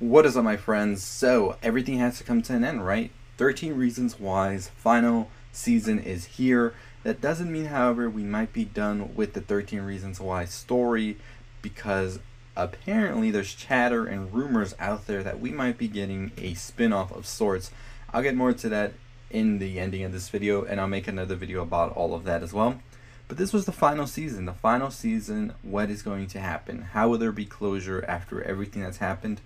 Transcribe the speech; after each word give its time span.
What 0.00 0.24
is 0.24 0.34
up, 0.34 0.44
my 0.44 0.56
friends? 0.56 1.02
So, 1.02 1.58
everything 1.62 1.98
has 1.98 2.16
to 2.16 2.24
come 2.24 2.40
to 2.40 2.54
an 2.54 2.64
end, 2.64 2.86
right? 2.86 3.10
13 3.36 3.74
Reasons 3.74 4.18
Why's 4.18 4.68
final 4.68 5.28
season 5.52 5.98
is 5.98 6.24
here. 6.24 6.72
That 7.02 7.20
doesn't 7.20 7.52
mean, 7.52 7.66
however, 7.66 8.08
we 8.08 8.22
might 8.22 8.54
be 8.54 8.64
done 8.64 9.14
with 9.14 9.34
the 9.34 9.42
13 9.42 9.82
Reasons 9.82 10.18
Why 10.18 10.46
story 10.46 11.18
because 11.60 12.18
apparently 12.56 13.30
there's 13.30 13.52
chatter 13.52 14.06
and 14.06 14.32
rumors 14.32 14.74
out 14.78 15.06
there 15.06 15.22
that 15.22 15.38
we 15.38 15.50
might 15.50 15.76
be 15.76 15.86
getting 15.86 16.32
a 16.38 16.54
spin 16.54 16.94
off 16.94 17.12
of 17.12 17.26
sorts. 17.26 17.70
I'll 18.10 18.22
get 18.22 18.34
more 18.34 18.54
to 18.54 18.70
that 18.70 18.94
in 19.28 19.58
the 19.58 19.78
ending 19.78 20.04
of 20.04 20.12
this 20.12 20.30
video, 20.30 20.64
and 20.64 20.80
I'll 20.80 20.88
make 20.88 21.08
another 21.08 21.34
video 21.34 21.60
about 21.60 21.92
all 21.92 22.14
of 22.14 22.24
that 22.24 22.42
as 22.42 22.54
well. 22.54 22.80
But 23.28 23.36
this 23.36 23.52
was 23.52 23.66
the 23.66 23.70
final 23.70 24.06
season. 24.06 24.46
The 24.46 24.54
final 24.54 24.90
season, 24.90 25.52
what 25.60 25.90
is 25.90 26.02
going 26.02 26.28
to 26.28 26.40
happen? 26.40 26.88
How 26.94 27.10
will 27.10 27.18
there 27.18 27.32
be 27.32 27.44
closure 27.44 28.02
after 28.08 28.42
everything 28.42 28.80
that's 28.80 28.96
happened? 28.96 29.42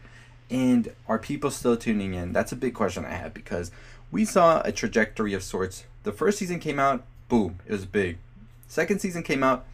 And 0.55 0.95
are 1.09 1.19
people 1.19 1.51
still 1.51 1.77
tuning 1.77 2.15
in? 2.15 2.33
That's 2.33 2.53
a 2.53 2.57
big 2.57 2.75
question 2.75 3.05
I 3.05 3.15
have 3.15 3.35
because 3.35 3.73
we 4.13 4.25
saw 4.25 4.63
a 4.65 4.71
trajectory 4.71 5.35
of 5.35 5.43
sorts. 5.43 5.83
The 6.05 6.13
first 6.13 6.39
season 6.39 6.61
came 6.61 6.79
out, 6.79 7.03
boom, 7.29 7.59
it 7.67 7.73
was 7.73 7.87
big. 7.87 8.19
Second 8.69 9.01
season 9.01 9.25
came 9.25 9.43
out, 9.43 9.67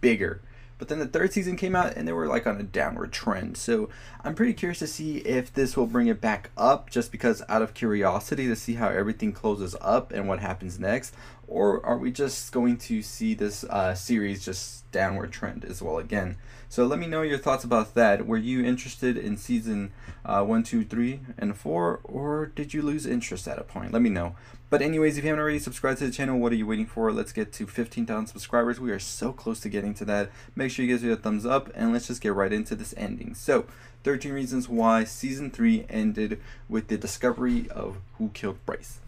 bigger. 0.00 0.40
But 0.78 0.86
then 0.86 1.00
the 1.00 1.08
third 1.08 1.32
season 1.32 1.56
came 1.56 1.74
out 1.74 1.96
and 1.96 2.06
they 2.06 2.12
were 2.12 2.28
like 2.28 2.46
on 2.46 2.60
a 2.60 2.62
downward 2.62 3.10
trend. 3.10 3.56
So 3.56 3.88
I'm 4.22 4.36
pretty 4.36 4.52
curious 4.52 4.78
to 4.78 4.86
see 4.86 5.16
if 5.16 5.52
this 5.52 5.76
will 5.76 5.88
bring 5.88 6.06
it 6.06 6.20
back 6.20 6.50
up 6.56 6.88
just 6.88 7.10
because 7.10 7.42
out 7.48 7.62
of 7.62 7.74
curiosity 7.74 8.46
to 8.46 8.54
see 8.54 8.74
how 8.74 8.90
everything 8.90 9.32
closes 9.32 9.74
up 9.80 10.12
and 10.12 10.28
what 10.28 10.38
happens 10.38 10.78
next. 10.78 11.16
Or 11.48 11.84
are 11.84 11.96
we 11.96 12.12
just 12.12 12.52
going 12.52 12.76
to 12.76 13.00
see 13.00 13.32
this 13.32 13.64
uh, 13.64 13.94
series 13.94 14.44
just 14.44 14.90
downward 14.92 15.32
trend 15.32 15.64
as 15.64 15.80
well 15.80 15.98
again? 15.98 16.36
So 16.68 16.84
let 16.84 16.98
me 16.98 17.06
know 17.06 17.22
your 17.22 17.38
thoughts 17.38 17.64
about 17.64 17.94
that. 17.94 18.26
Were 18.26 18.36
you 18.36 18.62
interested 18.62 19.16
in 19.16 19.38
season 19.38 19.90
uh, 20.26 20.44
1, 20.44 20.62
2, 20.62 20.84
3, 20.84 21.20
and 21.38 21.56
4? 21.56 22.00
Or 22.04 22.46
did 22.46 22.74
you 22.74 22.82
lose 22.82 23.06
interest 23.06 23.48
at 23.48 23.58
a 23.58 23.64
point? 23.64 23.92
Let 23.92 24.02
me 24.02 24.10
know. 24.10 24.36
But 24.68 24.82
anyways, 24.82 25.16
if 25.16 25.24
you 25.24 25.30
haven't 25.30 25.40
already 25.40 25.58
subscribed 25.58 26.00
to 26.00 26.06
the 26.06 26.12
channel, 26.12 26.38
what 26.38 26.52
are 26.52 26.56
you 26.56 26.66
waiting 26.66 26.84
for? 26.84 27.10
Let's 27.10 27.32
get 27.32 27.54
to 27.54 27.66
15,000 27.66 28.26
subscribers. 28.26 28.78
We 28.78 28.90
are 28.90 28.98
so 28.98 29.32
close 29.32 29.60
to 29.60 29.70
getting 29.70 29.94
to 29.94 30.04
that. 30.04 30.30
Make 30.54 30.70
sure 30.70 30.84
you 30.84 30.98
give 30.98 31.10
a 31.10 31.16
thumbs 31.16 31.46
up, 31.46 31.70
and 31.74 31.94
let's 31.94 32.08
just 32.08 32.20
get 32.20 32.34
right 32.34 32.52
into 32.52 32.74
this 32.74 32.92
ending. 32.98 33.34
So, 33.34 33.64
13 34.04 34.32
reasons 34.32 34.68
why 34.68 35.04
season 35.04 35.50
3 35.50 35.86
ended 35.88 36.38
with 36.68 36.88
the 36.88 36.98
discovery 36.98 37.66
of 37.70 37.96
who 38.18 38.28
killed 38.34 38.58
Bryce. 38.66 39.00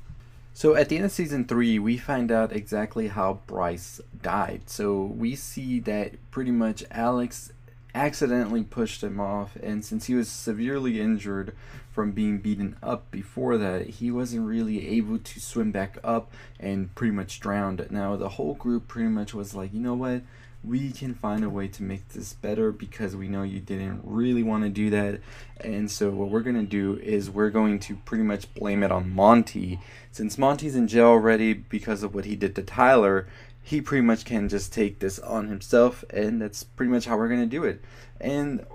So 0.53 0.75
at 0.75 0.89
the 0.89 0.97
end 0.97 1.07
of 1.07 1.13
season 1.13 1.47
three, 1.47 1.79
we 1.79 1.97
find 1.97 2.31
out 2.31 2.53
exactly 2.53 3.09
how 3.09 3.41
Bryce 3.47 4.01
died. 4.21 4.63
So 4.67 5.03
we 5.03 5.35
see 5.35 5.81
that 5.81 6.15
pretty 6.31 6.51
much 6.51 6.85
Alex 6.91 7.53
accidentally 7.95 8.63
pushed 8.63 9.03
him 9.03 9.21
off, 9.21 9.57
and 9.63 9.85
since 9.85 10.07
he 10.07 10.15
was 10.15 10.29
severely 10.29 11.01
injured 11.01 11.55
from 11.91 12.13
being 12.13 12.39
beaten 12.39 12.77
up 12.83 13.11
before 13.11 13.59
that, 13.59 13.87
he 13.87 14.11
wasn't 14.11 14.47
really 14.47 14.89
able 14.89 15.19
to 15.19 15.41
swim 15.41 15.73
back 15.73 15.99
up 16.05 16.33
and 16.59 16.95
pretty 16.95 17.13
much 17.13 17.41
drowned. 17.41 17.87
Now 17.91 18.17
the 18.17 18.31
whole 18.31 18.55
group 18.55 18.89
pretty 18.89 19.09
much 19.09 19.35
was 19.35 19.55
like, 19.55 19.73
you 19.73 19.81
know 19.81 19.95
what? 19.95 20.23
we 20.63 20.93
can 20.93 21.15
find 21.15 21.43
a 21.43 21.49
way 21.49 21.69
to 21.69 21.83
make 21.83 22.09
this 22.11 22.35
better 22.35 22.71
because 22.71 23.17
we 23.17 23.29
know 23.29 23.43
you 23.43 23.61
didn't 23.61 24.03
really 24.05 24.43
want 24.43 24.63
to 24.63 24.69
do 24.69 24.91
that. 24.91 25.21
And 25.61 25.91
so, 25.91 26.11
what 26.11 26.29
we're 26.29 26.41
going 26.41 26.57
to 26.57 26.63
do 26.63 27.01
is 27.03 27.31
we're 27.31 27.51
going 27.51 27.79
to 27.81 27.97
pretty 27.97 28.25
much 28.25 28.53
blame 28.55 28.83
it 28.83 28.93
on 28.93 29.15
Monty. 29.15 29.81
Since 30.13 30.37
Monty's 30.37 30.77
in 30.77 30.89
jail 30.89 31.07
already 31.07 31.55
because 31.55 32.03
of 32.03 32.15
what 32.15 32.27
he 32.27 32.37
did 32.37 32.55
to 32.57 32.63
Tyler, 32.63 33.27
he 33.71 33.81
pretty 33.81 34.03
much 34.03 34.25
can 34.25 34.49
just 34.49 34.73
take 34.73 34.99
this 34.99 35.21
on 35.21 35.47
himself, 35.47 36.05
and 36.11 36.43
that's 36.43 36.65
pretty 36.65 36.91
much 36.91 37.05
how 37.05 37.17
we're 37.17 37.29
going 37.29 37.39
to 37.41 37.47
do 37.47 37.63
it. 37.63 37.81
And 38.21 38.67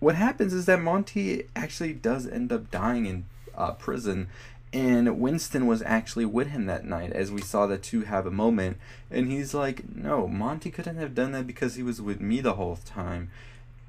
what 0.00 0.16
happens 0.16 0.52
is 0.52 0.66
that 0.66 0.82
Monty 0.82 1.44
actually 1.54 1.92
does 1.92 2.26
end 2.26 2.50
up 2.50 2.68
dying 2.72 3.06
in 3.06 3.24
uh, 3.56 3.70
prison, 3.74 4.26
and 4.72 5.20
Winston 5.20 5.68
was 5.68 5.80
actually 5.82 6.24
with 6.24 6.48
him 6.48 6.66
that 6.66 6.84
night 6.84 7.12
as 7.12 7.30
we 7.30 7.40
saw 7.40 7.68
the 7.68 7.78
two 7.78 8.00
have 8.02 8.26
a 8.26 8.32
moment. 8.32 8.78
And 9.12 9.30
he's 9.30 9.54
like, 9.54 9.94
No, 9.94 10.26
Monty 10.26 10.72
couldn't 10.72 10.96
have 10.96 11.14
done 11.14 11.30
that 11.32 11.46
because 11.46 11.76
he 11.76 11.84
was 11.84 12.02
with 12.02 12.20
me 12.20 12.40
the 12.40 12.54
whole 12.54 12.80
time. 12.84 13.30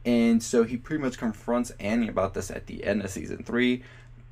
And 0.06 0.44
so 0.44 0.66
he 0.66 0.78
pretty 0.78 1.02
much 1.02 1.18
confronts 1.18 1.72
Ani 1.80 2.09
about 2.09 2.35
this 2.35 2.52
at 2.52 2.68
the 2.68 2.84
end 2.84 3.02
of 3.02 3.09
season 3.09 3.44
three. 3.44 3.81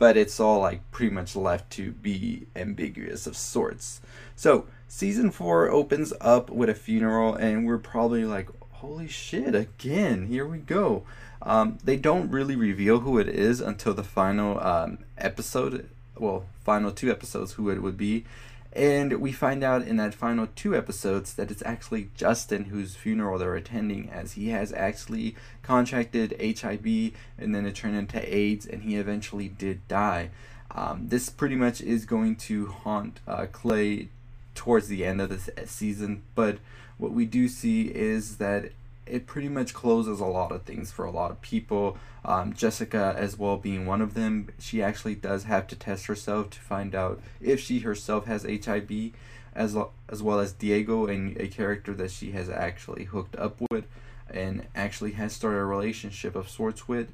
But 0.01 0.17
it's 0.17 0.39
all 0.39 0.59
like 0.59 0.89
pretty 0.89 1.13
much 1.13 1.35
left 1.35 1.69
to 1.73 1.91
be 1.91 2.47
ambiguous 2.55 3.27
of 3.27 3.37
sorts. 3.37 4.01
So 4.35 4.65
season 4.87 5.29
four 5.29 5.69
opens 5.69 6.11
up 6.19 6.49
with 6.49 6.69
a 6.69 6.73
funeral, 6.73 7.35
and 7.35 7.67
we're 7.67 7.77
probably 7.77 8.25
like, 8.25 8.49
Holy 8.71 9.07
shit, 9.07 9.53
again, 9.53 10.25
here 10.25 10.47
we 10.47 10.57
go. 10.57 11.03
Um, 11.43 11.77
they 11.83 11.97
don't 11.97 12.31
really 12.31 12.55
reveal 12.55 13.01
who 13.01 13.19
it 13.19 13.29
is 13.29 13.61
until 13.61 13.93
the 13.93 14.03
final 14.03 14.59
um, 14.59 14.97
episode 15.19 15.87
well, 16.17 16.45
final 16.63 16.91
two 16.91 17.11
episodes 17.11 17.53
who 17.53 17.69
it 17.69 17.83
would 17.83 17.97
be. 17.97 18.25
And 18.73 19.19
we 19.19 19.33
find 19.33 19.63
out 19.63 19.85
in 19.85 19.97
that 19.97 20.13
final 20.13 20.47
two 20.55 20.75
episodes 20.75 21.33
that 21.33 21.51
it's 21.51 21.63
actually 21.65 22.09
Justin 22.15 22.65
whose 22.65 22.95
funeral 22.95 23.37
they're 23.37 23.55
attending, 23.55 24.09
as 24.09 24.33
he 24.33 24.49
has 24.49 24.71
actually 24.71 25.35
contracted 25.61 26.35
HIV 26.39 27.13
and 27.37 27.53
then 27.53 27.65
it 27.65 27.75
turned 27.75 27.97
into 27.97 28.33
AIDS, 28.33 28.65
and 28.65 28.83
he 28.83 28.95
eventually 28.95 29.49
did 29.49 29.85
die. 29.87 30.29
Um, 30.73 31.07
this 31.09 31.29
pretty 31.29 31.55
much 31.55 31.81
is 31.81 32.05
going 32.05 32.37
to 32.37 32.67
haunt 32.67 33.19
uh, 33.27 33.47
Clay 33.51 34.07
towards 34.55 34.87
the 34.87 35.05
end 35.05 35.19
of 35.19 35.29
this 35.29 35.49
season, 35.69 36.23
but 36.33 36.59
what 36.97 37.11
we 37.11 37.25
do 37.25 37.47
see 37.47 37.83
is 37.83 38.37
that 38.37 38.71
it 39.11 39.27
pretty 39.27 39.49
much 39.49 39.73
closes 39.73 40.21
a 40.21 40.25
lot 40.25 40.53
of 40.53 40.63
things 40.63 40.91
for 40.91 41.03
a 41.03 41.11
lot 41.11 41.31
of 41.31 41.41
people. 41.41 41.97
Um, 42.23 42.53
Jessica, 42.53 43.13
as 43.17 43.37
well, 43.37 43.57
being 43.57 43.85
one 43.85 44.01
of 44.01 44.13
them, 44.13 44.47
she 44.57 44.81
actually 44.81 45.15
does 45.15 45.43
have 45.43 45.67
to 45.67 45.75
test 45.75 46.05
herself 46.05 46.49
to 46.51 46.59
find 46.59 46.95
out 46.95 47.19
if 47.41 47.59
she 47.59 47.79
herself 47.79 48.25
has 48.25 48.43
HIV, 48.43 49.11
as 49.53 49.75
as 50.07 50.23
well 50.23 50.39
as 50.39 50.53
Diego, 50.53 51.07
and 51.07 51.37
a 51.37 51.47
character 51.47 51.93
that 51.95 52.11
she 52.11 52.31
has 52.31 52.49
actually 52.49 53.03
hooked 53.03 53.35
up 53.35 53.57
with, 53.69 53.85
and 54.29 54.65
actually 54.73 55.11
has 55.11 55.33
started 55.33 55.59
a 55.59 55.65
relationship 55.65 56.35
of 56.35 56.49
sorts 56.49 56.87
with. 56.87 57.11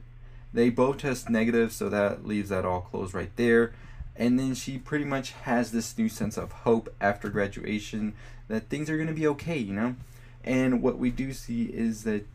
They 0.54 0.70
both 0.70 1.00
test 1.00 1.30
negative, 1.30 1.74
so 1.74 1.90
that 1.90 2.26
leaves 2.26 2.50
that 2.50 2.64
all 2.66 2.82
closed 2.82 3.14
right 3.16 3.36
there. 3.36 3.74
And 4.16 4.40
then 4.40 4.54
she 4.56 4.78
pretty 4.78 5.06
much 5.06 5.32
has 5.32 5.72
this 5.72 5.98
new 5.98 6.10
sense 6.10 6.38
of 6.38 6.52
hope 6.52 6.94
after 7.02 7.30
graduation 7.30 8.14
that 8.48 8.70
things 8.70 8.90
are 8.90 8.98
gonna 8.98 9.14
be 9.14 9.28
okay, 9.28 9.58
you 9.58 9.74
know. 9.74 9.96
And 10.48 10.82
what 10.82 10.98
we 10.98 11.12
do 11.12 11.34
see 11.34 11.66
is 11.66 12.06
that 12.06 12.26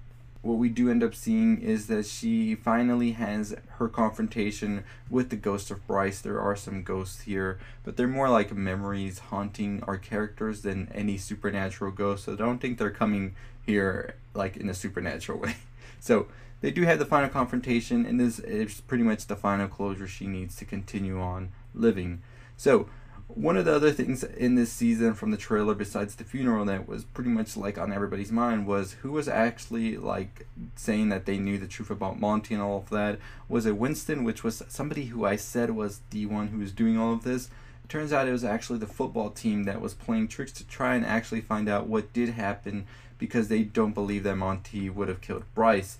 what 0.43 0.59
we 0.59 0.69
do 0.69 0.91
end 0.91 1.03
up 1.03 1.15
seeing 1.15 1.62
is 1.62 1.87
that 1.87 2.05
she 2.05 2.55
finally 2.55 3.12
has 3.12 3.56
her 3.78 3.89
confrontation 3.89 4.84
with 5.09 5.31
the 5.31 5.37
ghost 5.37 5.71
of 5.71 5.87
Bryce. 5.87 6.21
There 6.21 6.39
are 6.39 6.55
some 6.55 6.83
ghosts 6.83 7.22
here, 7.22 7.59
but 7.84 7.97
they're 7.97 8.06
more 8.06 8.28
like 8.28 8.53
memories 8.53 9.19
haunting 9.19 9.83
our 9.84 9.97
characters 9.97 10.61
than 10.61 10.91
any 10.95 11.17
supernatural 11.17 11.91
ghosts. 11.91 12.27
So 12.27 12.34
I 12.34 12.37
don't 12.37 12.59
think 12.59 12.77
they're 12.77 12.91
coming 12.91 13.34
here 13.65 14.15
like 14.34 14.59
in 14.59 14.69
a 14.69 14.75
supernatural 14.75 15.39
way. 15.41 15.56
So 15.99 16.27
they 16.61 16.71
do 16.71 16.83
have 16.83 16.99
the 16.99 17.06
final 17.06 17.31
confrontation, 17.31 18.05
and 18.05 18.21
this 18.21 18.41
is 18.41 18.83
pretty 18.83 19.05
much 19.05 19.27
the 19.27 19.37
final 19.37 19.69
closure 19.69 20.06
she 20.06 20.27
needs 20.27 20.55
to 20.56 20.67
continue 20.67 21.19
on 21.19 21.51
living. 21.75 22.21
So 22.59 22.89
one 23.34 23.56
of 23.56 23.65
the 23.65 23.75
other 23.75 23.93
things 23.93 24.22
in 24.25 24.54
this 24.54 24.72
season 24.72 25.15
from 25.15 25.31
the 25.31 25.37
trailer, 25.37 25.75
besides 25.75 26.15
the 26.15 26.25
funeral, 26.25 26.65
that 26.66 26.88
was 26.88 27.04
pretty 27.04 27.31
much 27.31 27.56
like 27.56 27.78
on 27.78 27.93
everybody's 27.93 28.32
mind 28.32 28.66
was 28.66 28.93
who 29.03 29.12
was 29.12 29.28
actually 29.28 29.97
like 29.97 30.47
saying 30.76 31.09
that 31.09 31.26
they 31.26 31.38
knew 31.38 31.59
the 31.59 31.66
truth 31.66 31.91
about 31.91 32.21
Monty 32.21 32.54
and 32.54 32.62
all 32.62 32.78
of 32.78 32.91
that. 32.91 33.19
Was 33.48 33.66
it 33.66 33.76
Winston, 33.76 34.25
which 34.25 34.44
was 34.44 34.62
somebody 34.69 35.06
who 35.06 35.25
I 35.25 35.37
said 35.37 35.71
was 35.71 36.00
the 36.10 36.26
one 36.26 36.48
who 36.48 36.59
was 36.59 36.72
doing 36.72 36.98
all 36.98 37.12
of 37.15 37.25
this? 37.25 37.48
It 37.84 37.88
turns 37.88 38.12
out 38.12 38.28
it 38.28 38.32
was 38.32 38.44
actually 38.44 38.78
the 38.78 38.87
football 38.87 39.31
team 39.31 39.65
that 39.65 39.81
was 39.81 39.94
playing 39.94 40.28
tricks 40.28 40.53
to 40.53 40.66
try 40.66 40.94
and 40.94 41.04
actually 41.04 41.41
find 41.41 41.69
out 41.69 41.87
what 41.87 42.12
did 42.12 42.31
happen 42.31 42.87
because 43.19 43.48
they 43.48 43.62
don't 43.62 43.94
believe 43.94 44.25
that 44.25 44.37
Monty 44.37 44.91
would 44.91 45.09
have 45.09 45.21
killed 45.21 45.44
Bryce. 45.54 45.98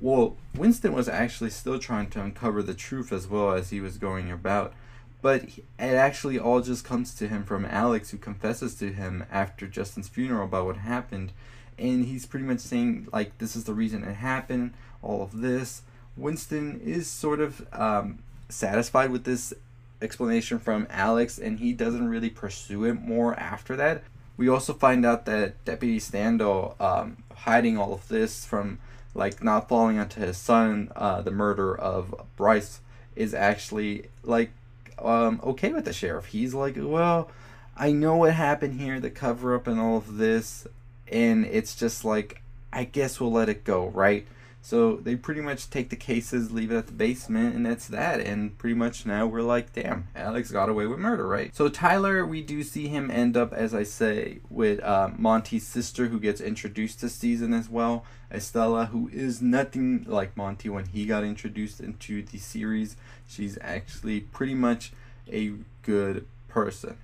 Well, 0.00 0.36
Winston 0.54 0.92
was 0.92 1.08
actually 1.08 1.50
still 1.50 1.78
trying 1.78 2.10
to 2.10 2.22
uncover 2.22 2.62
the 2.62 2.74
truth 2.74 3.12
as 3.12 3.26
well 3.26 3.52
as 3.52 3.70
he 3.70 3.80
was 3.80 3.98
going 3.98 4.30
about. 4.30 4.74
But 5.22 5.44
it 5.44 5.62
actually 5.78 6.38
all 6.38 6.60
just 6.60 6.84
comes 6.84 7.14
to 7.14 7.28
him 7.28 7.44
from 7.44 7.64
Alex, 7.64 8.10
who 8.10 8.18
confesses 8.18 8.74
to 8.76 8.92
him 8.92 9.24
after 9.30 9.66
Justin's 9.66 10.08
funeral 10.08 10.44
about 10.44 10.66
what 10.66 10.76
happened. 10.76 11.32
And 11.78 12.04
he's 12.04 12.26
pretty 12.26 12.46
much 12.46 12.60
saying, 12.60 13.08
like, 13.12 13.38
this 13.38 13.56
is 13.56 13.64
the 13.64 13.74
reason 13.74 14.04
it 14.04 14.14
happened, 14.14 14.74
all 15.02 15.22
of 15.22 15.40
this. 15.40 15.82
Winston 16.16 16.80
is 16.82 17.06
sort 17.06 17.40
of 17.40 17.66
um, 17.72 18.20
satisfied 18.48 19.10
with 19.10 19.24
this 19.24 19.52
explanation 20.00 20.58
from 20.58 20.86
Alex, 20.90 21.38
and 21.38 21.58
he 21.58 21.72
doesn't 21.72 22.08
really 22.08 22.30
pursue 22.30 22.84
it 22.84 22.94
more 22.94 23.34
after 23.38 23.76
that. 23.76 24.02
We 24.36 24.48
also 24.48 24.74
find 24.74 25.04
out 25.06 25.24
that 25.26 25.64
Deputy 25.64 25.98
Standall, 25.98 26.78
um, 26.80 27.18
hiding 27.34 27.78
all 27.78 27.94
of 27.94 28.08
this 28.08 28.44
from 28.44 28.78
like 29.14 29.42
not 29.42 29.68
falling 29.68 29.98
onto 29.98 30.20
his 30.20 30.36
son, 30.36 30.92
uh, 30.94 31.22
the 31.22 31.30
murder 31.30 31.76
of 31.76 32.14
Bryce, 32.36 32.80
is 33.14 33.32
actually 33.32 34.06
like 34.22 34.50
um, 34.98 35.40
okay 35.42 35.72
with 35.72 35.84
the 35.84 35.92
sheriff. 35.92 36.26
He's 36.26 36.54
like, 36.54 36.76
well, 36.78 37.30
I 37.76 37.92
know 37.92 38.16
what 38.16 38.34
happened 38.34 38.80
here, 38.80 39.00
the 39.00 39.10
cover 39.10 39.54
up 39.54 39.66
and 39.66 39.78
all 39.78 39.98
of 39.98 40.16
this, 40.16 40.66
and 41.10 41.44
it's 41.46 41.74
just 41.74 42.04
like, 42.04 42.42
I 42.72 42.84
guess 42.84 43.20
we'll 43.20 43.32
let 43.32 43.48
it 43.48 43.64
go, 43.64 43.88
right? 43.88 44.26
So 44.68 44.96
they 44.96 45.14
pretty 45.14 45.42
much 45.42 45.70
take 45.70 45.90
the 45.90 45.96
cases, 45.96 46.50
leave 46.50 46.72
it 46.72 46.76
at 46.76 46.88
the 46.88 46.92
basement, 46.92 47.54
and 47.54 47.64
that's 47.64 47.86
that. 47.86 48.18
And 48.18 48.58
pretty 48.58 48.74
much 48.74 49.06
now 49.06 49.24
we're 49.24 49.42
like, 49.42 49.72
damn, 49.72 50.08
Alex 50.16 50.50
got 50.50 50.68
away 50.68 50.88
with 50.88 50.98
murder, 50.98 51.24
right? 51.24 51.54
So 51.54 51.68
Tyler, 51.68 52.26
we 52.26 52.42
do 52.42 52.64
see 52.64 52.88
him 52.88 53.08
end 53.08 53.36
up, 53.36 53.52
as 53.52 53.72
I 53.76 53.84
say, 53.84 54.40
with 54.50 54.82
uh, 54.82 55.10
Monty's 55.16 55.64
sister, 55.64 56.06
who 56.06 56.18
gets 56.18 56.40
introduced 56.40 57.00
this 57.00 57.14
season 57.14 57.54
as 57.54 57.70
well. 57.70 58.04
Estela, 58.28 58.88
who 58.88 59.08
is 59.12 59.40
nothing 59.40 60.04
like 60.08 60.36
Monty 60.36 60.68
when 60.68 60.86
he 60.86 61.06
got 61.06 61.22
introduced 61.22 61.78
into 61.78 62.24
the 62.24 62.38
series. 62.38 62.96
She's 63.28 63.56
actually 63.60 64.18
pretty 64.18 64.54
much 64.54 64.92
a 65.30 65.52
good 65.82 66.26
person 66.48 66.98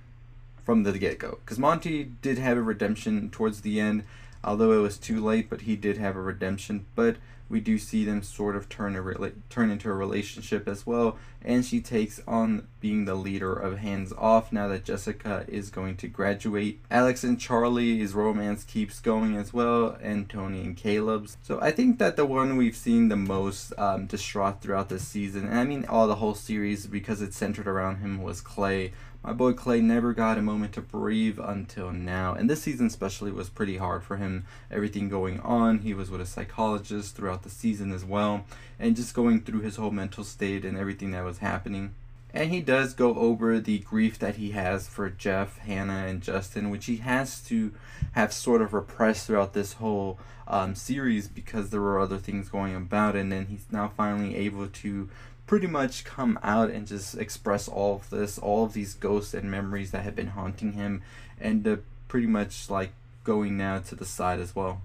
from 0.65 0.83
the 0.83 0.99
get 0.99 1.17
go. 1.17 1.37
Because 1.45 1.59
Monty 1.59 2.03
did 2.03 2.39
have 2.39 2.57
a 2.57 2.61
redemption 2.61 3.29
towards 3.29 3.61
the 3.61 3.79
end, 3.79 4.03
although 4.43 4.71
it 4.71 4.81
was 4.81 4.97
too 4.97 5.23
late, 5.23 5.49
but 5.49 5.61
he 5.61 5.75
did 5.75 5.97
have 5.97 6.15
a 6.15 6.21
redemption. 6.21 6.85
But 6.95 7.17
we 7.53 7.59
do 7.59 7.77
see 7.77 8.03
them 8.03 8.23
sort 8.23 8.55
of 8.55 8.67
turn 8.67 8.95
a 8.95 9.31
turn 9.49 9.69
into 9.69 9.89
a 9.89 9.93
relationship 9.93 10.67
as 10.67 10.87
well, 10.87 11.17
and 11.43 11.63
she 11.63 11.81
takes 11.81 12.19
on 12.27 12.67
being 12.79 13.05
the 13.05 13.15
leader 13.15 13.53
of 13.53 13.77
Hands 13.77 14.11
Off 14.17 14.51
now 14.51 14.67
that 14.69 14.85
Jessica 14.85 15.45
is 15.47 15.69
going 15.69 15.97
to 15.97 16.07
graduate. 16.07 16.79
Alex 16.89 17.23
and 17.23 17.39
Charlie's 17.39 18.13
romance 18.13 18.63
keeps 18.63 18.99
going 18.99 19.35
as 19.35 19.53
well, 19.53 19.97
and 20.01 20.27
Tony 20.27 20.61
and 20.61 20.75
Caleb's. 20.75 21.37
So 21.43 21.59
I 21.61 21.71
think 21.71 21.99
that 21.99 22.15
the 22.15 22.25
one 22.25 22.57
we've 22.57 22.75
seen 22.75 23.09
the 23.09 23.15
most 23.15 23.71
um, 23.77 24.07
distraught 24.07 24.61
throughout 24.61 24.89
this 24.89 25.07
season, 25.07 25.45
and 25.45 25.59
I 25.59 25.63
mean 25.63 25.85
all 25.85 26.07
the 26.07 26.15
whole 26.15 26.35
series 26.35 26.87
because 26.87 27.21
it's 27.21 27.37
centered 27.37 27.67
around 27.67 27.97
him, 27.97 28.23
was 28.23 28.41
Clay. 28.41 28.93
My 29.23 29.31
boy 29.31 29.53
Clay 29.53 29.79
never 29.79 30.11
got 30.11 30.37
a 30.37 30.41
moment 30.41 30.73
to 30.73 30.81
breathe 30.81 31.39
until 31.41 31.93
now, 31.93 32.33
and 32.33 32.49
this 32.49 32.63
season 32.63 32.87
especially 32.87 33.31
was 33.31 33.49
pretty 33.49 33.77
hard 33.77 34.03
for 34.03 34.17
him. 34.17 34.45
Everything 34.69 35.07
going 35.07 35.39
on, 35.39 35.79
he 35.79 35.93
was 35.93 36.11
with 36.11 36.19
a 36.19 36.25
psychologist 36.25 37.15
throughout 37.15 37.43
the 37.43 37.49
season 37.49 37.93
as 37.93 38.03
well, 38.03 38.45
and 38.77 38.97
just 38.97 39.13
going 39.13 39.41
through 39.41 39.61
his 39.61 39.77
whole 39.77 39.91
mental 39.91 40.25
state 40.25 40.65
and 40.65 40.77
everything 40.77 41.11
that 41.11 41.23
was 41.23 41.37
happening. 41.37 41.95
And 42.33 42.49
he 42.49 42.59
does 42.59 42.93
go 42.93 43.15
over 43.15 43.59
the 43.59 43.79
grief 43.79 44.19
that 44.19 44.35
he 44.35 44.51
has 44.51 44.87
for 44.87 45.09
Jeff, 45.09 45.59
Hannah, 45.59 46.07
and 46.07 46.21
Justin, 46.21 46.69
which 46.69 46.87
he 46.87 46.97
has 46.97 47.39
to 47.41 47.71
have 48.13 48.33
sort 48.33 48.61
of 48.61 48.73
repressed 48.73 49.27
throughout 49.27 49.53
this 49.53 49.73
whole 49.73 50.19
um, 50.47 50.73
series 50.73 51.27
because 51.27 51.69
there 51.69 51.79
were 51.79 51.99
other 51.99 52.17
things 52.17 52.49
going 52.49 52.75
about. 52.75 53.15
And 53.15 53.31
then 53.31 53.45
he's 53.45 53.67
now 53.71 53.93
finally 53.95 54.35
able 54.35 54.67
to 54.67 55.09
pretty 55.45 55.67
much 55.67 56.03
come 56.03 56.39
out 56.41 56.69
and 56.69 56.87
just 56.87 57.15
express 57.17 57.67
all 57.67 57.95
of 57.95 58.09
this, 58.09 58.37
all 58.37 58.65
of 58.65 58.73
these 58.73 58.93
ghosts 58.93 59.33
and 59.33 59.49
memories 59.49 59.91
that 59.91 60.03
have 60.03 60.15
been 60.15 60.27
haunting 60.27 60.73
him, 60.73 61.01
and 61.39 61.67
uh, 61.67 61.77
pretty 62.07 62.27
much 62.27 62.69
like 62.69 62.91
going 63.23 63.57
now 63.57 63.79
to 63.79 63.95
the 63.95 64.05
side 64.05 64.39
as 64.39 64.55
well. 64.55 64.81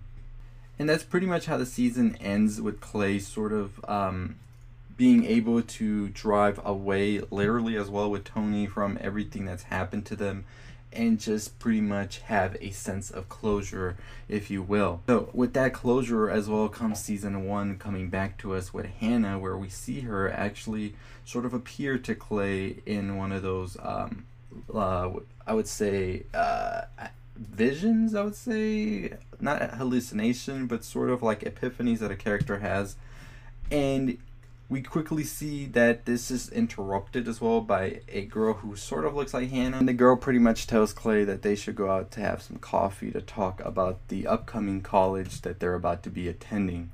And 0.78 0.88
that's 0.88 1.02
pretty 1.02 1.26
much 1.26 1.46
how 1.46 1.56
the 1.56 1.66
season 1.66 2.16
ends 2.20 2.60
with 2.60 2.80
Clay 2.80 3.18
sort 3.18 3.52
of 3.52 3.84
um, 3.88 4.36
being 4.96 5.24
able 5.24 5.62
to 5.62 6.08
drive 6.08 6.60
away, 6.64 7.20
literally 7.30 7.76
as 7.76 7.88
well, 7.88 8.10
with 8.10 8.24
Tony 8.24 8.66
from 8.66 8.98
everything 9.00 9.44
that's 9.44 9.64
happened 9.64 10.06
to 10.06 10.16
them 10.16 10.44
and 10.92 11.20
just 11.20 11.58
pretty 11.58 11.80
much 11.80 12.20
have 12.20 12.56
a 12.60 12.70
sense 12.70 13.10
of 13.10 13.28
closure, 13.28 13.96
if 14.28 14.50
you 14.50 14.62
will. 14.62 15.02
So, 15.06 15.30
with 15.32 15.52
that 15.54 15.72
closure 15.72 16.30
as 16.30 16.48
well 16.48 16.68
comes 16.68 17.00
season 17.00 17.46
one 17.46 17.78
coming 17.78 18.08
back 18.08 18.38
to 18.38 18.54
us 18.54 18.72
with 18.72 18.86
Hannah, 18.86 19.38
where 19.38 19.56
we 19.56 19.68
see 19.68 20.00
her 20.00 20.30
actually 20.30 20.94
sort 21.24 21.44
of 21.44 21.52
appear 21.52 21.98
to 21.98 22.14
Clay 22.14 22.76
in 22.86 23.16
one 23.16 23.32
of 23.32 23.42
those, 23.42 23.76
um, 23.82 24.24
uh, 24.72 25.10
I 25.46 25.52
would 25.52 25.68
say, 25.68 26.24
uh, 26.32 26.82
visions, 27.36 28.14
I 28.14 28.22
would 28.22 28.34
say, 28.34 29.12
not 29.40 29.74
hallucination, 29.74 30.66
but 30.66 30.84
sort 30.84 31.10
of 31.10 31.22
like 31.22 31.40
epiphanies 31.40 31.98
that 31.98 32.10
a 32.10 32.16
character 32.16 32.58
has. 32.58 32.96
And 33.70 34.18
we 34.70 34.82
quickly 34.82 35.24
see 35.24 35.64
that 35.66 36.04
this 36.04 36.30
is 36.30 36.50
interrupted 36.50 37.26
as 37.26 37.40
well 37.40 37.62
by 37.62 38.00
a 38.08 38.22
girl 38.26 38.54
who 38.54 38.76
sort 38.76 39.06
of 39.06 39.14
looks 39.14 39.32
like 39.32 39.50
Hannah. 39.50 39.78
And 39.78 39.88
the 39.88 39.94
girl 39.94 40.16
pretty 40.16 40.38
much 40.38 40.66
tells 40.66 40.92
Clay 40.92 41.24
that 41.24 41.40
they 41.40 41.54
should 41.54 41.74
go 41.74 41.90
out 41.90 42.10
to 42.12 42.20
have 42.20 42.42
some 42.42 42.58
coffee 42.58 43.10
to 43.12 43.22
talk 43.22 43.64
about 43.64 44.06
the 44.08 44.26
upcoming 44.26 44.82
college 44.82 45.40
that 45.40 45.58
they're 45.58 45.74
about 45.74 46.02
to 46.02 46.10
be 46.10 46.28
attending. 46.28 46.90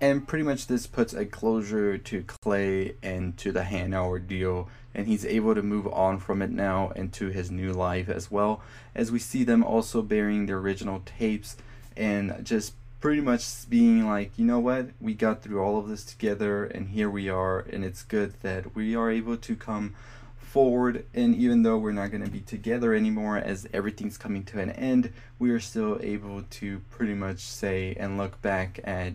And 0.00 0.26
pretty 0.26 0.42
much 0.42 0.66
this 0.66 0.88
puts 0.88 1.14
a 1.14 1.24
closure 1.24 1.96
to 1.96 2.24
Clay 2.24 2.96
and 3.04 3.38
to 3.38 3.52
the 3.52 3.62
Hannah 3.62 4.04
ordeal, 4.04 4.68
and 4.92 5.06
he's 5.06 5.24
able 5.24 5.54
to 5.54 5.62
move 5.62 5.86
on 5.86 6.18
from 6.18 6.42
it 6.42 6.50
now 6.50 6.90
into 6.96 7.28
his 7.28 7.52
new 7.52 7.72
life 7.72 8.08
as 8.08 8.28
well. 8.28 8.62
As 8.96 9.12
we 9.12 9.20
see 9.20 9.44
them 9.44 9.62
also 9.62 10.02
burying 10.02 10.46
the 10.46 10.54
original 10.54 11.02
tapes 11.06 11.56
and 11.96 12.44
just 12.44 12.74
pretty 13.02 13.20
much 13.20 13.68
being 13.68 14.06
like, 14.06 14.30
you 14.36 14.44
know 14.44 14.60
what, 14.60 14.86
we 15.00 15.12
got 15.12 15.42
through 15.42 15.60
all 15.60 15.76
of 15.76 15.88
this 15.88 16.04
together, 16.04 16.64
and 16.64 16.90
here 16.90 17.10
we 17.10 17.28
are, 17.28 17.58
and 17.58 17.84
it's 17.84 18.04
good 18.04 18.32
that 18.42 18.76
we 18.76 18.94
are 18.94 19.10
able 19.10 19.36
to 19.36 19.56
come 19.56 19.92
forward. 20.38 21.04
And 21.12 21.34
even 21.34 21.64
though 21.64 21.76
we're 21.78 21.90
not 21.90 22.12
going 22.12 22.24
to 22.24 22.30
be 22.30 22.40
together 22.40 22.94
anymore, 22.94 23.38
as 23.38 23.66
everything's 23.72 24.16
coming 24.16 24.44
to 24.44 24.60
an 24.60 24.70
end, 24.70 25.12
we 25.40 25.50
are 25.50 25.58
still 25.58 25.98
able 26.00 26.44
to 26.48 26.80
pretty 26.90 27.14
much 27.14 27.40
say 27.40 27.96
and 27.98 28.16
look 28.16 28.40
back 28.40 28.78
at, 28.84 29.14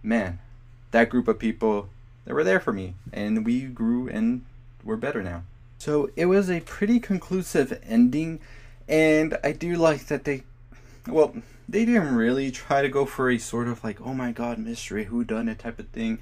man, 0.00 0.38
that 0.92 1.10
group 1.10 1.26
of 1.26 1.40
people 1.40 1.88
that 2.26 2.34
were 2.34 2.44
there 2.44 2.60
for 2.60 2.72
me, 2.72 2.94
and 3.12 3.44
we 3.44 3.62
grew 3.62 4.08
and 4.08 4.44
we're 4.84 4.94
better 4.94 5.24
now. 5.24 5.42
So 5.78 6.08
it 6.14 6.26
was 6.26 6.48
a 6.48 6.60
pretty 6.60 7.00
conclusive 7.00 7.80
ending, 7.84 8.38
and 8.88 9.36
I 9.42 9.50
do 9.50 9.74
like 9.74 10.06
that 10.06 10.22
they, 10.22 10.44
well, 11.06 11.34
they 11.68 11.84
didn't 11.84 12.14
really 12.14 12.50
try 12.50 12.82
to 12.82 12.88
go 12.88 13.04
for 13.04 13.30
a 13.30 13.38
sort 13.38 13.68
of 13.68 13.82
like, 13.84 14.00
oh 14.00 14.14
my 14.14 14.32
god, 14.32 14.58
mystery, 14.58 15.04
who 15.04 15.24
done 15.24 15.48
it 15.48 15.58
type 15.58 15.78
of 15.78 15.88
thing, 15.88 16.18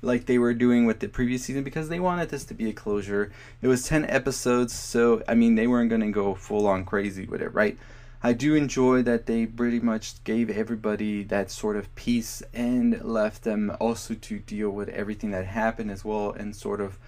like 0.00 0.26
they 0.26 0.38
were 0.38 0.54
doing 0.54 0.86
with 0.86 1.00
the 1.00 1.08
previous 1.08 1.44
season 1.44 1.62
because 1.62 1.88
they 1.88 2.00
wanted 2.00 2.28
this 2.28 2.44
to 2.44 2.54
be 2.54 2.68
a 2.68 2.72
closure. 2.72 3.32
It 3.60 3.68
was 3.68 3.86
10 3.86 4.04
episodes, 4.06 4.72
so 4.72 5.22
I 5.28 5.34
mean, 5.34 5.54
they 5.54 5.66
weren't 5.66 5.90
going 5.90 6.02
to 6.02 6.10
go 6.10 6.34
full 6.34 6.66
on 6.66 6.84
crazy 6.84 7.26
with 7.26 7.42
it, 7.42 7.54
right? 7.54 7.78
I 8.24 8.32
do 8.32 8.54
enjoy 8.54 9.02
that 9.02 9.26
they 9.26 9.46
pretty 9.46 9.80
much 9.80 10.22
gave 10.22 10.48
everybody 10.48 11.24
that 11.24 11.50
sort 11.50 11.76
of 11.76 11.92
peace 11.96 12.40
and 12.54 13.02
left 13.02 13.42
them 13.42 13.74
also 13.80 14.14
to 14.14 14.38
deal 14.38 14.70
with 14.70 14.88
everything 14.90 15.32
that 15.32 15.44
happened 15.44 15.90
as 15.90 16.04
well 16.04 16.30
and 16.30 16.54
sort 16.54 16.80
of 16.80 16.98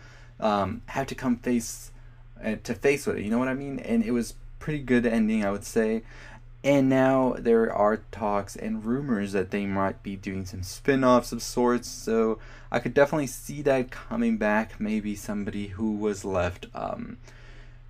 um, 0.40 0.82
have 0.86 1.06
to 1.06 1.14
come 1.14 1.36
face 1.36 1.92
uh, 2.44 2.56
to 2.64 2.74
face 2.74 3.06
with 3.06 3.18
it. 3.18 3.22
You 3.22 3.30
know 3.30 3.38
what 3.38 3.46
I 3.46 3.54
mean? 3.54 3.78
And 3.78 4.04
it 4.04 4.10
was 4.10 4.34
pretty 4.58 4.80
good 4.80 5.06
ending, 5.06 5.44
I 5.44 5.52
would 5.52 5.64
say. 5.64 6.02
And 6.64 6.88
now 6.88 7.36
there 7.38 7.70
are 7.70 7.98
talks 8.10 8.56
and 8.56 8.86
rumors 8.86 9.32
that 9.32 9.50
they 9.50 9.66
might 9.66 10.02
be 10.02 10.16
doing 10.16 10.46
some 10.46 10.62
spin 10.62 11.04
offs 11.04 11.30
of 11.30 11.42
sorts. 11.42 11.86
So 11.88 12.38
I 12.72 12.78
could 12.78 12.94
definitely 12.94 13.26
see 13.26 13.60
that 13.62 13.90
coming 13.90 14.38
back. 14.38 14.80
Maybe 14.80 15.14
somebody 15.14 15.68
who 15.68 15.92
was 15.92 16.24
left 16.24 16.66
um, 16.74 17.18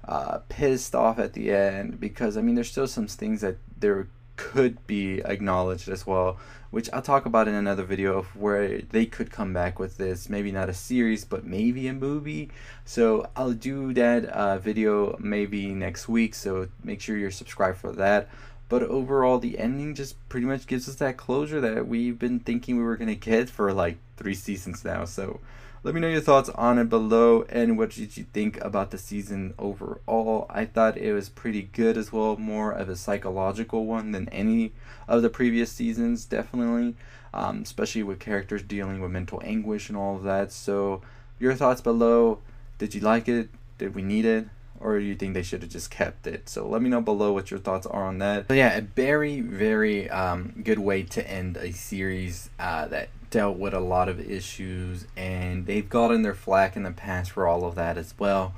uh, 0.07 0.39
pissed 0.49 0.93
off 0.93 1.21
at 1.21 1.35
the 1.35 1.53
end. 1.53 2.01
Because, 2.01 2.37
I 2.37 2.43
mean, 2.43 2.57
there's 2.57 2.71
still 2.71 2.89
some 2.89 3.07
things 3.07 3.43
that 3.43 3.59
there 3.79 4.09
could 4.35 4.85
be 4.89 5.21
acknowledged 5.21 5.89
as 5.89 6.05
well, 6.05 6.39
which 6.73 6.91
I'll 6.93 7.01
talk 7.01 7.25
about 7.25 7.47
in 7.47 7.55
another 7.55 7.85
video 7.85 8.19
of 8.19 8.35
where 8.35 8.81
they 8.81 9.07
could 9.07 9.31
come 9.31 9.53
back 9.53 9.79
with 9.79 9.99
this. 9.99 10.29
Maybe 10.29 10.51
not 10.51 10.69
a 10.69 10.75
series, 10.75 11.25
but 11.25 11.45
maybe 11.45 11.87
a 11.87 11.93
movie. 11.93 12.51
So 12.85 13.31
I'll 13.37 13.53
do 13.53 13.95
that 13.95 14.25
uh, 14.25 14.59
video 14.59 15.17
maybe 15.21 15.69
next 15.69 16.09
week. 16.09 16.35
So 16.35 16.67
make 16.83 17.01
sure 17.01 17.17
you're 17.17 17.31
subscribed 17.31 17.79
for 17.79 17.93
that. 17.93 18.29
But 18.69 18.83
overall, 18.83 19.39
the 19.39 19.59
ending 19.59 19.95
just 19.95 20.17
pretty 20.29 20.47
much 20.47 20.67
gives 20.67 20.89
us 20.89 20.97
that 20.97 21.17
closure 21.17 21.61
that 21.61 21.87
we've 21.87 22.19
been 22.19 22.41
thinking 22.41 22.77
we 22.77 22.83
were 22.83 22.97
going 22.97 23.09
to 23.09 23.15
get 23.15 23.51
for 23.51 23.73
like 23.73 23.99
three 24.17 24.35
seasons 24.35 24.85
now. 24.85 25.05
So 25.05 25.41
let 25.83 25.95
me 25.95 26.01
know 26.01 26.09
your 26.09 26.23
thoughts 26.23 26.49
on 26.49 26.79
it 26.79 26.89
below 26.89 27.45
and 27.51 27.77
what 27.77 27.91
did 27.91 28.17
you 28.17 28.25
think 28.33 28.59
about 28.63 28.91
the 28.91 28.99
season 28.99 29.53
overall. 29.59 30.47
I 30.49 30.65
thought 30.65 30.97
it 30.97 31.13
was 31.13 31.29
pretty 31.29 31.69
good 31.73 31.99
as 31.99 32.11
well, 32.11 32.37
more 32.37 32.73
of 32.73 32.89
a 32.89 32.97
psychological 32.97 33.85
one 33.85 34.13
than 34.13 34.29
any 34.31 34.73
of 35.07 35.21
the 35.21 35.29
previous 35.29 35.71
seasons, 35.71 36.25
definitely. 36.25 36.95
Um, 37.35 37.63
especially 37.63 38.03
with 38.03 38.21
characters 38.21 38.63
dealing 38.63 39.01
with 39.01 39.11
mental 39.11 39.43
anguish 39.45 39.89
and 39.89 39.99
all 39.99 40.17
of 40.17 40.23
that. 40.23 40.53
So, 40.53 41.03
your 41.39 41.55
thoughts 41.55 41.81
below. 41.81 42.39
Did 42.79 42.95
you 42.95 43.01
like 43.01 43.29
it? 43.29 43.49
Did 43.79 43.95
we 43.95 44.03
need 44.03 44.25
it? 44.25 44.47
Or 44.85 44.99
do 44.99 45.05
you 45.05 45.15
think 45.15 45.33
they 45.33 45.43
should 45.43 45.63
have 45.63 45.71
just 45.71 45.91
kept 45.91 46.27
it? 46.27 46.47
So 46.47 46.69
let 46.69 46.83
me 46.83 46.91
know 46.91 47.01
below 47.01 47.33
what 47.33 47.51
your 47.51 47.59
thoughts 47.59 47.87
are 47.87 48.05
on 48.05 48.19
that. 48.19 48.47
But 48.47 48.59
yeah, 48.59 48.77
a 48.77 48.83
very, 48.83 49.41
very 49.41 50.11
um, 50.11 50.53
good 50.63 50.79
way 50.79 51.03
to 51.05 51.29
end 51.29 51.57
a 51.57 51.73
series 51.73 52.51
uh, 52.59 52.87
that 52.89 53.09
dealt 53.31 53.57
with 53.57 53.73
a 53.73 53.81
lot 53.81 54.11
of 54.11 54.21
issues, 54.21 55.07
and 55.17 55.65
they've 55.65 55.89
gotten 55.89 56.21
their 56.21 56.35
flack 56.35 56.77
in 56.77 56.83
the 56.83 56.91
past 56.91 57.31
for 57.31 57.49
all 57.49 57.65
of 57.65 57.75
that 57.77 57.97
as 57.97 58.15
well. 58.19 58.55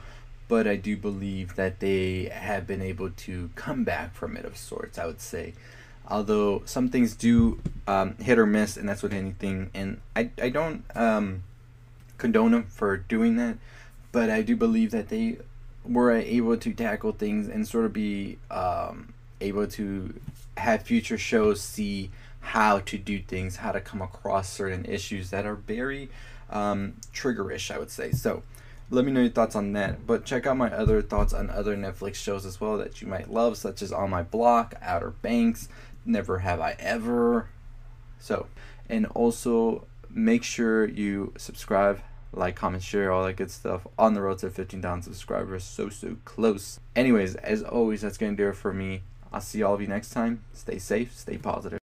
But 0.48 0.66
I 0.66 0.74
do 0.74 0.96
believe 0.96 1.54
that 1.54 1.78
they 1.78 2.24
have 2.24 2.66
been 2.66 2.82
able 2.82 3.10
to 3.10 3.50
come 3.54 3.84
back 3.84 4.12
from 4.12 4.36
it 4.36 4.44
of 4.44 4.56
sorts, 4.56 4.98
I 4.98 5.06
would 5.06 5.20
say. 5.20 5.54
Although 6.08 6.62
some 6.66 6.88
things 6.88 7.14
do 7.14 7.60
um, 7.86 8.16
hit 8.16 8.36
or 8.36 8.46
miss, 8.46 8.76
and 8.76 8.88
that's 8.88 9.02
with 9.02 9.12
anything, 9.12 9.70
and 9.74 10.00
I, 10.16 10.30
I 10.42 10.48
don't 10.48 10.84
um, 10.96 11.44
condone 12.18 12.50
them 12.50 12.64
for 12.64 12.96
doing 12.96 13.36
that, 13.36 13.58
but 14.10 14.28
I 14.28 14.42
do 14.42 14.56
believe 14.56 14.90
that 14.90 15.08
they 15.08 15.38
were 15.88 16.12
able 16.12 16.56
to 16.56 16.72
tackle 16.72 17.12
things 17.12 17.48
and 17.48 17.66
sort 17.66 17.84
of 17.84 17.92
be 17.92 18.38
um, 18.50 19.12
able 19.40 19.66
to 19.66 20.14
have 20.56 20.82
future 20.82 21.18
shows 21.18 21.60
see 21.60 22.10
how 22.40 22.78
to 22.78 22.96
do 22.96 23.18
things, 23.18 23.56
how 23.56 23.72
to 23.72 23.80
come 23.80 24.00
across 24.00 24.48
certain 24.48 24.84
issues 24.84 25.30
that 25.30 25.44
are 25.44 25.56
very 25.56 26.08
um, 26.48 26.94
triggerish, 27.12 27.74
I 27.74 27.78
would 27.78 27.90
say. 27.90 28.12
So 28.12 28.42
let 28.88 29.04
me 29.04 29.10
know 29.10 29.20
your 29.20 29.30
thoughts 29.30 29.56
on 29.56 29.72
that. 29.72 30.06
But 30.06 30.24
check 30.24 30.46
out 30.46 30.56
my 30.56 30.70
other 30.70 31.02
thoughts 31.02 31.32
on 31.32 31.50
other 31.50 31.76
Netflix 31.76 32.14
shows 32.16 32.46
as 32.46 32.60
well 32.60 32.78
that 32.78 33.02
you 33.02 33.08
might 33.08 33.30
love, 33.30 33.56
such 33.56 33.82
as 33.82 33.92
On 33.92 34.10
My 34.10 34.22
Block, 34.22 34.74
Outer 34.80 35.10
Banks, 35.10 35.68
Never 36.04 36.38
Have 36.38 36.60
I 36.60 36.76
Ever. 36.78 37.48
So, 38.20 38.46
and 38.88 39.06
also 39.06 39.84
make 40.08 40.44
sure 40.44 40.86
you 40.86 41.32
subscribe, 41.36 42.00
like, 42.36 42.54
comment, 42.54 42.82
share, 42.82 43.10
all 43.10 43.24
that 43.24 43.34
good 43.34 43.50
stuff 43.50 43.86
on 43.98 44.14
the 44.14 44.22
road 44.22 44.38
to 44.38 44.50
15,000 44.50 45.02
subscribers. 45.02 45.64
So, 45.64 45.88
so 45.88 46.16
close. 46.24 46.80
Anyways, 46.94 47.34
as 47.36 47.62
always, 47.62 48.02
that's 48.02 48.18
going 48.18 48.36
to 48.36 48.42
do 48.42 48.48
it 48.48 48.56
for 48.56 48.72
me. 48.72 49.02
I'll 49.32 49.40
see 49.40 49.62
all 49.62 49.74
of 49.74 49.80
you 49.80 49.88
next 49.88 50.10
time. 50.10 50.42
Stay 50.52 50.78
safe, 50.78 51.16
stay 51.16 51.38
positive. 51.38 51.80